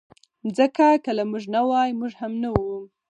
مځکه 0.43 0.87
که 1.03 1.11
له 1.17 1.23
موږ 1.31 1.43
نه 1.55 1.61
وای، 1.69 1.89
موږ 1.99 2.13
هم 2.21 2.33
نه 2.43 2.49
وو. 2.53 2.77